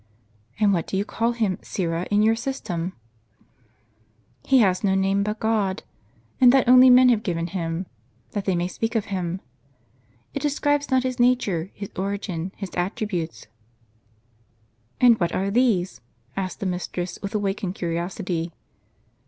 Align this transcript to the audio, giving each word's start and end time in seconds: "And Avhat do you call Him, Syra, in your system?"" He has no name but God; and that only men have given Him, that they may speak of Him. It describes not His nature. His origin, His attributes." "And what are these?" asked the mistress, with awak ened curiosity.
"And 0.59 0.71
Avhat 0.73 0.87
do 0.87 0.97
you 0.97 1.05
call 1.05 1.33
Him, 1.33 1.59
Syra, 1.61 2.07
in 2.09 2.23
your 2.23 2.35
system?"" 2.35 2.93
He 4.47 4.57
has 4.57 4.83
no 4.83 4.95
name 4.95 5.21
but 5.21 5.39
God; 5.39 5.83
and 6.41 6.51
that 6.51 6.67
only 6.67 6.89
men 6.89 7.09
have 7.09 7.21
given 7.21 7.45
Him, 7.45 7.85
that 8.31 8.45
they 8.45 8.55
may 8.55 8.67
speak 8.67 8.95
of 8.95 9.05
Him. 9.13 9.41
It 10.33 10.41
describes 10.41 10.89
not 10.89 11.03
His 11.03 11.19
nature. 11.19 11.69
His 11.75 11.91
origin, 11.95 12.51
His 12.55 12.71
attributes." 12.75 13.45
"And 14.99 15.19
what 15.19 15.35
are 15.35 15.51
these?" 15.51 16.01
asked 16.35 16.61
the 16.61 16.65
mistress, 16.65 17.19
with 17.21 17.33
awak 17.35 17.57
ened 17.59 17.75
curiosity. 17.75 18.51